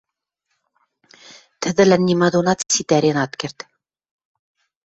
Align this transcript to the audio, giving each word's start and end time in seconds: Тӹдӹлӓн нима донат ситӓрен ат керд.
Тӹдӹлӓн 1.61 2.01
нима 2.07 2.27
донат 2.33 2.59
ситӓрен 2.73 3.17
ат 3.23 3.33
керд. 3.39 3.57